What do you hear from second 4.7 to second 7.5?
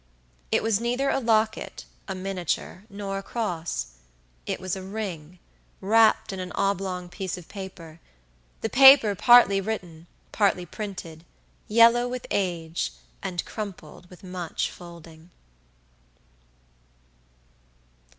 a ring wrapped in an oblong piece of